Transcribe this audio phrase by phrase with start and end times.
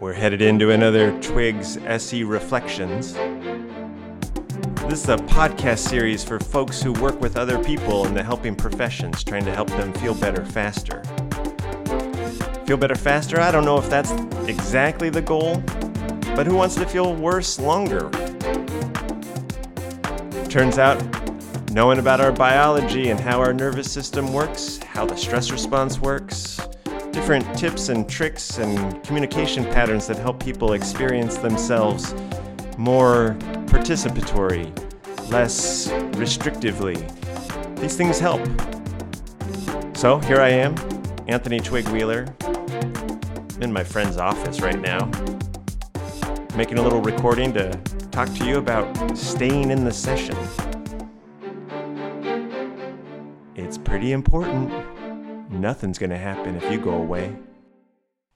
[0.00, 3.14] We're headed into another Twigs SE Reflections.
[4.88, 8.54] This is a podcast series for folks who work with other people in the helping
[8.54, 11.02] professions, trying to help them feel better faster.
[12.66, 13.40] Feel better faster?
[13.40, 14.12] I don't know if that's
[14.48, 15.62] exactly the goal,
[16.34, 18.10] but who wants to feel worse longer?
[20.48, 21.00] Turns out,
[21.70, 26.51] knowing about our biology and how our nervous system works, how the stress response works,
[27.12, 32.14] different tips and tricks and communication patterns that help people experience themselves
[32.78, 33.36] more
[33.66, 34.66] participatory,
[35.30, 36.96] less restrictively.
[37.78, 38.40] These things help.
[39.96, 40.74] So here I am,
[41.28, 42.26] Anthony Twig Wheeler,
[43.60, 45.10] in my friend's office right now,
[46.56, 47.70] making a little recording to
[48.10, 50.36] talk to you about staying in the session.
[53.54, 54.72] It's pretty important.
[55.52, 57.36] Nothing's going to happen if you go away.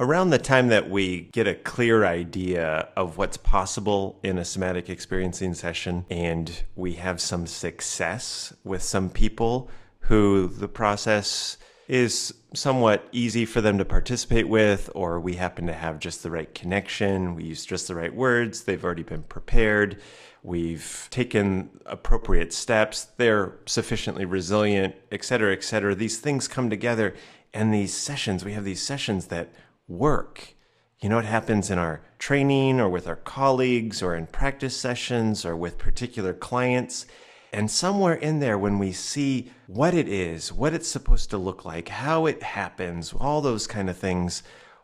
[0.00, 4.90] Around the time that we get a clear idea of what's possible in a somatic
[4.90, 11.56] experiencing session and we have some success with some people who the process
[11.88, 16.30] is somewhat easy for them to participate with, or we happen to have just the
[16.30, 20.00] right connection, we use just the right words, they've already been prepared,
[20.42, 25.94] we've taken appropriate steps, they're sufficiently resilient, et cetera, et cetera.
[25.94, 27.14] These things come together,
[27.52, 29.52] and these sessions, we have these sessions that
[29.86, 30.54] work.
[31.00, 35.44] You know what happens in our training or with our colleagues or in practice sessions
[35.44, 37.04] or with particular clients
[37.54, 41.64] and somewhere in there, when we see what it is, what it's supposed to look
[41.64, 44.42] like, how it happens, all those kind of things,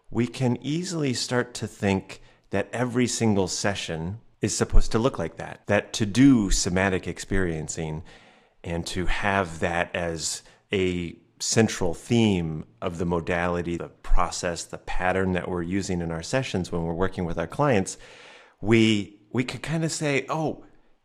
[0.08, 5.36] we can easily start to think that every single session is supposed to look like
[5.36, 5.62] that.
[5.66, 8.04] That to do somatic experiencing
[8.62, 15.32] and to have that as a central theme of the modality, the process, the pattern
[15.32, 17.98] that we're using in our sessions when we're working with our clients,
[18.60, 20.64] we we could kind of say, oh,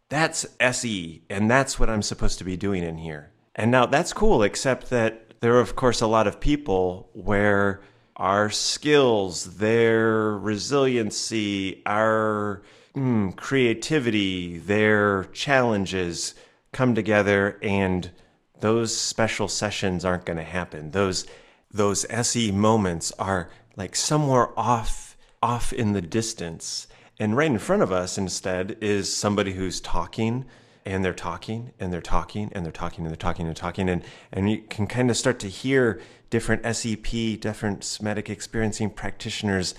[0.10, 3.32] that's SE, and that's what I'm supposed to be doing in here.
[3.56, 7.82] And now that's cool, except that there are, of course, a lot of people where
[8.16, 12.62] our skills, their resiliency, our
[12.96, 16.36] mm, creativity, their challenges
[16.72, 18.12] come together, and
[18.60, 20.92] those special sessions aren't going to happen.
[20.92, 21.26] Those
[21.72, 26.88] those SE moments are like somewhere off off in the distance
[27.20, 30.46] and right in front of us instead is somebody who's talking
[30.86, 34.04] and they're talking and they're talking and they're talking and they're talking and talking and
[34.32, 36.00] and you can kind of start to hear
[36.30, 39.76] different SEP, different somatic experiencing practitioners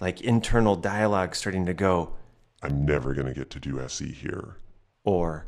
[0.00, 2.14] like internal dialogue starting to go.
[2.62, 4.56] I'm never going to get to do SE here.
[5.04, 5.46] Or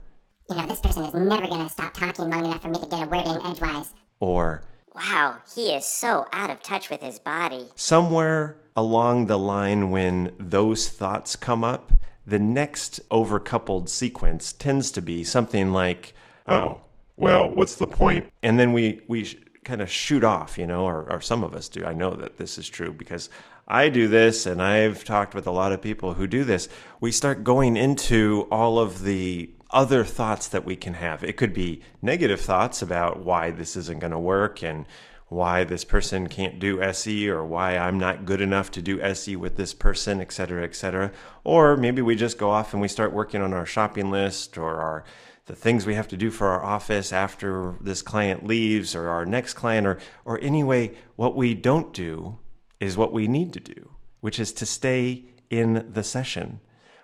[0.49, 2.87] you know, this person is never going to stop talking long enough for me to
[2.87, 3.91] get a word in edgewise.
[4.21, 4.63] Or
[4.95, 7.67] Wow, he is so out of touch with his body.
[7.75, 11.93] somewhere along the line when those thoughts come up,
[12.27, 16.15] the next overcoupled sequence tends to be something like,
[16.47, 16.81] Oh, oh
[17.17, 18.27] well, what's the point?
[18.43, 21.55] and then we we sh- kind of shoot off, you know, or, or some of
[21.55, 21.85] us do.
[21.85, 23.31] I know that this is true because
[23.69, 26.69] I do this, and I've talked with a lot of people who do this.
[27.01, 31.25] We start going into all of the other thoughts that we can have.
[31.25, 34.87] It could be negative thoughts about why this isn't going to work and
[35.29, 39.35] why this person can't do SE or why I'm not good enough to do SE
[39.37, 41.11] with this person, et cetera, et cetera.
[41.43, 44.81] Or maybe we just go off and we start working on our shopping list or
[44.81, 45.05] our
[45.47, 49.27] the things we have to do for our office after this client leaves or our
[49.27, 52.39] next client or or anyway what we don't do
[52.79, 53.91] is what we need to do
[54.21, 56.61] which is to stay in the session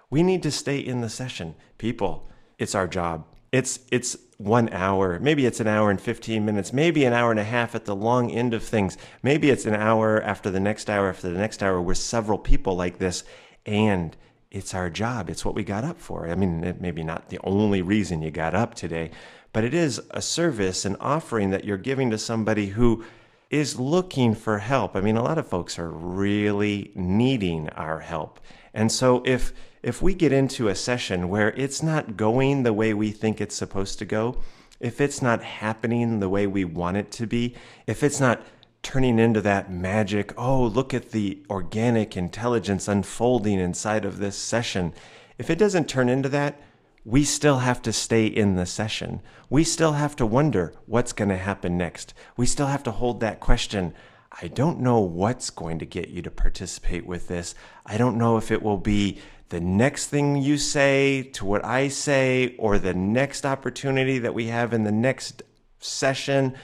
[0.09, 2.29] we need to stay in the session people
[2.59, 7.05] it's our job it's it's one hour maybe it's an hour and 15 minutes maybe
[7.05, 10.23] an hour and a half at the long end of things maybe it's an hour
[10.23, 13.25] after the next hour after the next hour we're several people like this
[13.67, 14.17] and
[14.51, 15.29] it's our job.
[15.29, 16.29] It's what we got up for.
[16.29, 19.11] I mean, it maybe not the only reason you got up today,
[19.53, 23.05] but it is a service, an offering that you're giving to somebody who
[23.51, 24.95] is looking for help.
[24.95, 28.41] I mean, a lot of folks are really needing our help.
[28.75, 29.53] And so if
[29.89, 33.55] if we get into a session where it's not going the way we think it's
[33.55, 34.37] supposed to go,
[34.81, 37.55] if it's not happening the way we want it to be,
[37.87, 38.43] if it's not
[38.83, 44.93] turning into that magic, oh, look at the organic intelligence unfolding inside of this session.
[45.39, 46.61] If it doesn't turn into that,
[47.05, 49.23] we still have to stay in the session.
[49.49, 52.13] We still have to wonder what's going to happen next.
[52.37, 53.95] We still have to hold that question.
[54.43, 57.55] I don't know what's going to get you to participate with this.
[57.87, 61.89] I don't know if it will be the next thing you say to what I
[61.89, 65.43] say or the next opportunity that we have in the next
[65.79, 66.55] session.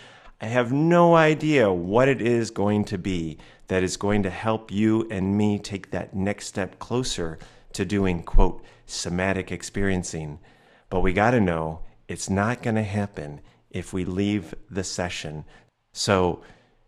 [0.41, 3.39] I have no idea what it is going to be
[3.69, 7.39] that is going to help you and me take that next step closer
[7.73, 10.39] to doing, quote, somatic experiencing.
[10.91, 13.41] But we got to know it's not going to happen
[13.71, 15.45] if we leave the session.
[15.93, 16.43] So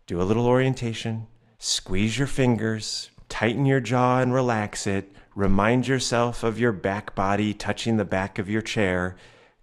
[0.05, 1.27] do a little orientation,
[1.57, 5.11] squeeze your fingers, tighten your jaw and relax it.
[5.35, 9.15] Remind yourself of your back body touching the back of your chair.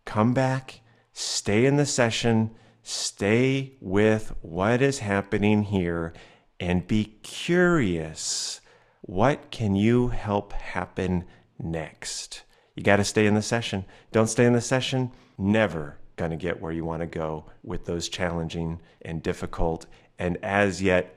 [0.05, 0.81] Come back,
[1.13, 2.51] stay in the session,
[2.83, 6.13] stay with what is happening here,
[6.61, 8.61] and be curious.
[9.01, 11.25] What can you help happen
[11.59, 12.43] next?
[12.75, 13.85] You got to stay in the session.
[14.13, 17.87] Don't stay in the session, never going to get where you want to go with
[17.87, 19.87] those challenging and difficult
[20.19, 21.15] and as yet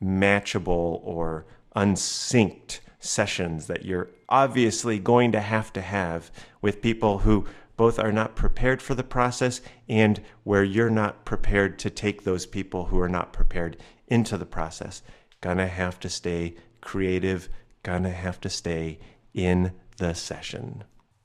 [0.00, 7.46] unmatchable or unsynced sessions that you're obviously going to have to have with people who
[7.76, 12.46] both are not prepared for the process and where you're not prepared to take those
[12.46, 13.76] people who are not prepared
[14.08, 15.02] into the process.
[15.40, 17.48] Gonna have to stay creative,
[17.82, 18.98] gonna have to stay
[19.34, 20.84] in the session.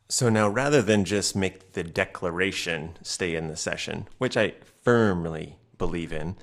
[0.09, 5.57] So now, rather than just make the declaration stay in the session, which I firmly
[5.77, 6.35] believe in,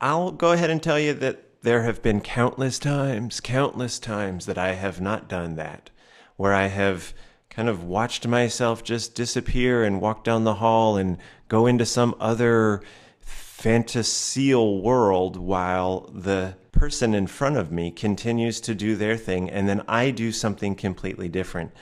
[0.00, 4.58] I'll go ahead and tell you that there have been countless times, countless times that
[4.58, 5.88] I have not done that,
[6.36, 7.14] where I have
[7.48, 11.16] kind of watched myself just disappear and walk down the hall and
[11.48, 12.82] go into some other
[13.24, 19.66] fantasial world while the person in front of me continues to do their thing and
[19.66, 21.72] then I do something completely different.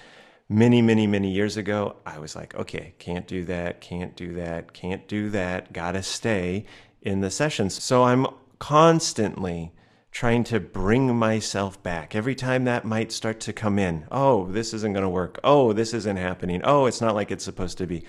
[0.49, 4.75] Many, many, many years ago, I was like, okay, can't do that, can't do that,
[4.75, 6.67] can't do that, gotta stay
[7.01, 7.83] in the sessions.
[7.83, 8.27] So I'm
[8.63, 9.73] constantly
[10.13, 14.07] trying to bring myself back every time that might start to come in.
[14.09, 15.41] Oh, this isn't going to work.
[15.43, 16.61] Oh, this isn't happening.
[16.63, 18.05] Oh, it's not like it's supposed to be.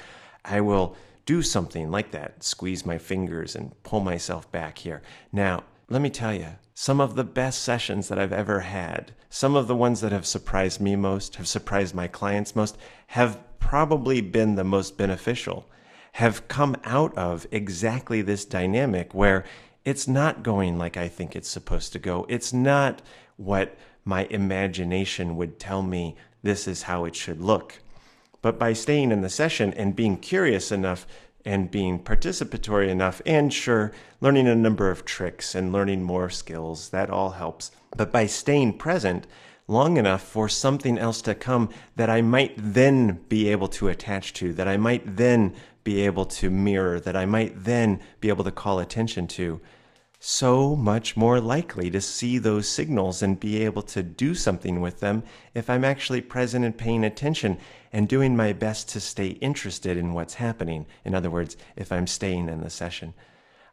[0.45, 0.95] I will
[1.25, 5.01] do something like that, squeeze my fingers and pull myself back here.
[5.31, 9.55] Now, let me tell you, some of the best sessions that I've ever had, some
[9.55, 12.77] of the ones that have surprised me most, have surprised my clients most,
[13.07, 15.67] have probably been the most beneficial,
[16.11, 19.43] have come out of exactly this dynamic where
[19.85, 22.25] it's not going like I think it's supposed to go.
[22.29, 23.01] It's not
[23.37, 27.79] what my imagination would tell me this is how it should look.
[28.41, 31.07] But by staying in the session and being curious enough
[31.45, 33.91] and being participatory enough, and sure,
[34.21, 37.71] learning a number of tricks and learning more skills, that all helps.
[37.95, 39.27] But by staying present
[39.67, 44.33] long enough for something else to come that I might then be able to attach
[44.33, 45.53] to, that I might then
[45.83, 49.61] be able to mirror, that I might then be able to call attention to,
[50.25, 55.01] so much more likely to see those signals and be able to do something with
[55.01, 55.21] them
[55.53, 57.57] if I'm actually present and paying attention
[57.91, 60.85] and doing my best to stay interested in what's happening.
[61.03, 63.13] In other words, if I'm staying in the session.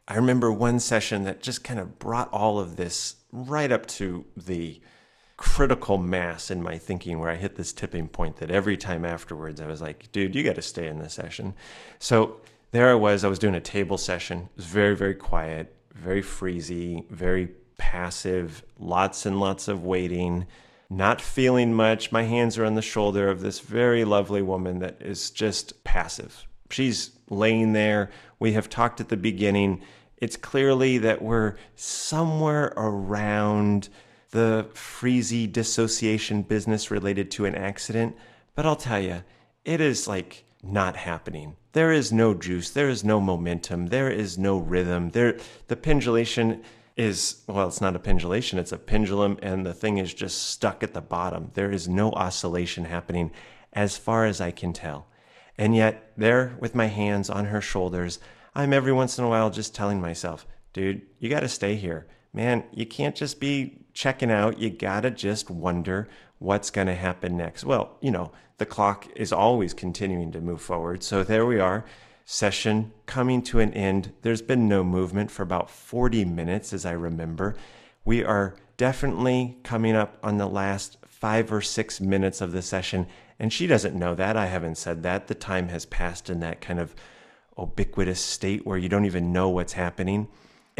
[0.09, 4.25] I remember one session that just kind of brought all of this right up to
[4.35, 4.81] the
[5.41, 9.59] critical mass in my thinking where I hit this tipping point that every time afterwards
[9.59, 11.55] I was like, dude, you got to stay in this session.
[11.97, 14.41] So there I was, I was doing a table session.
[14.41, 17.49] It was very, very quiet, very freezy, very
[17.79, 20.45] passive, lots and lots of waiting,
[20.91, 22.11] not feeling much.
[22.11, 26.45] My hands are on the shoulder of this very lovely woman that is just passive.
[26.69, 28.11] She's laying there.
[28.37, 29.81] We have talked at the beginning.
[30.17, 33.89] It's clearly that we're somewhere around
[34.31, 38.15] the freezy dissociation business related to an accident,
[38.55, 39.23] but I'll tell you,
[39.63, 41.55] it is like not happening.
[41.73, 45.11] There is no juice, there is no momentum, there is no rhythm.
[45.11, 46.63] There the pendulation
[46.97, 50.83] is well, it's not a pendulation, it's a pendulum and the thing is just stuck
[50.83, 51.51] at the bottom.
[51.53, 53.31] There is no oscillation happening
[53.73, 55.07] as far as I can tell.
[55.57, 58.19] And yet, there with my hands on her shoulders,
[58.55, 62.07] I'm every once in a while just telling myself, dude, you got to stay here.
[62.33, 66.07] Man, you can't just be checking out, you gotta just wonder
[66.39, 67.63] what's gonna happen next.
[67.63, 71.03] Well, you know, the clock is always continuing to move forward.
[71.03, 71.85] So there we are,
[72.25, 74.13] session coming to an end.
[74.21, 77.55] There's been no movement for about 40 minutes, as I remember.
[78.05, 83.07] We are definitely coming up on the last five or six minutes of the session.
[83.37, 84.37] And she doesn't know that.
[84.37, 85.27] I haven't said that.
[85.27, 86.95] The time has passed in that kind of
[87.57, 90.27] ubiquitous state where you don't even know what's happening.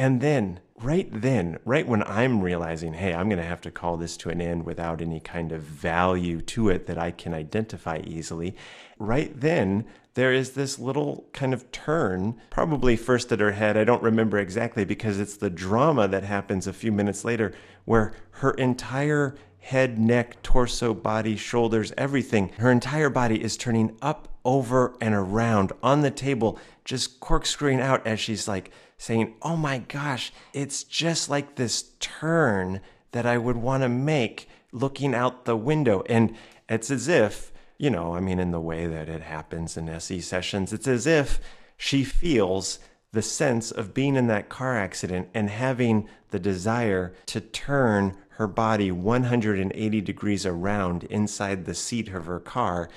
[0.01, 3.97] And then, right then, right when I'm realizing, hey, I'm going to have to call
[3.97, 8.01] this to an end without any kind of value to it that I can identify
[8.03, 8.55] easily,
[8.97, 13.77] right then, there is this little kind of turn, probably first at her head.
[13.77, 17.53] I don't remember exactly because it's the drama that happens a few minutes later
[17.85, 24.27] where her entire head, neck, torso, body, shoulders, everything, her entire body is turning up
[24.43, 29.79] over and around on the table, just corkscrewing out as she's like saying, Oh my
[29.79, 35.55] gosh, it's just like this turn that I would want to make looking out the
[35.55, 36.03] window.
[36.07, 36.35] And
[36.67, 40.21] it's as if, you know, I mean, in the way that it happens in SE
[40.21, 41.39] sessions, it's as if
[41.77, 42.79] she feels
[43.13, 48.47] the sense of being in that car accident and having the desire to turn her
[48.47, 52.89] body 180 degrees around inside the seat of her car.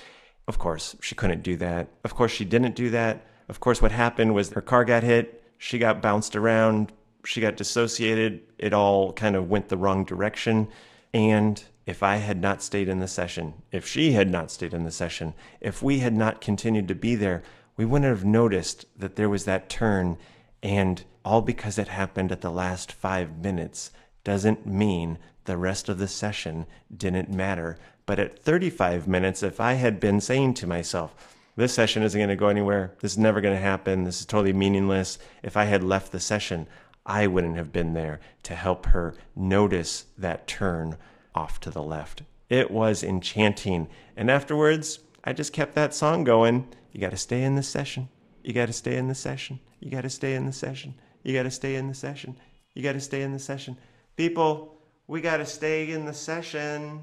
[0.46, 1.88] Of course, she couldn't do that.
[2.04, 3.26] Of course, she didn't do that.
[3.48, 6.92] Of course, what happened was her car got hit, she got bounced around,
[7.26, 8.40] she got dissociated.
[8.58, 10.68] It all kind of went the wrong direction.
[11.12, 14.84] And if I had not stayed in the session, if she had not stayed in
[14.84, 17.42] the session, if we had not continued to be there,
[17.76, 20.16] we wouldn't have noticed that there was that turn.
[20.62, 23.90] And all because it happened at the last five minutes
[24.22, 27.78] doesn't mean the rest of the session didn't matter.
[28.06, 31.14] But at 35 minutes, if I had been saying to myself,
[31.56, 34.26] this session isn't going to go anywhere, this is never going to happen, this is
[34.26, 36.66] totally meaningless, if I had left the session,
[37.06, 40.96] I wouldn't have been there to help her notice that turn
[41.34, 42.22] off to the left.
[42.48, 43.88] It was enchanting.
[44.16, 46.68] And afterwards, I just kept that song going.
[46.94, 48.08] You got to stay in the session.
[48.44, 49.58] You got to stay in the session.
[49.80, 50.94] You got to stay in the session.
[51.24, 52.36] You got to stay in the session.
[52.72, 53.76] You got to stay in the session.
[54.16, 57.02] People, we got to stay in the session.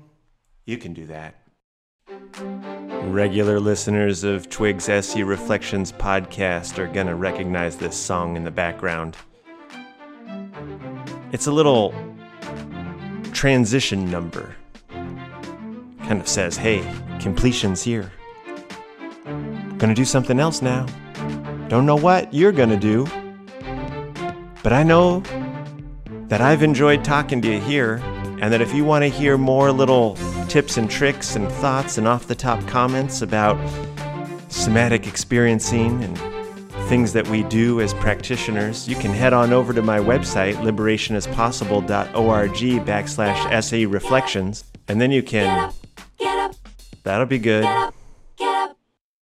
[0.65, 1.35] You can do that.
[3.03, 8.51] Regular listeners of Twig's SE Reflections podcast are going to recognize this song in the
[8.51, 9.17] background.
[11.33, 11.93] It's a little
[13.33, 14.55] transition number.
[14.87, 16.81] Kind of says, hey,
[17.19, 18.09] completion's here.
[19.81, 20.85] Gonna do something else now.
[21.67, 23.07] Don't know what you're gonna do.
[24.61, 25.23] But I know
[26.27, 27.95] that I've enjoyed talking to you here,
[28.41, 30.19] and that if you want to hear more little
[30.49, 33.57] tips and tricks and thoughts and off the top comments about
[34.49, 36.15] somatic experiencing and
[36.87, 42.85] things that we do as practitioners, you can head on over to my website, liberationispossible.org
[42.85, 45.73] backslash SE reflections, and then you can.
[47.01, 47.65] That'll be good.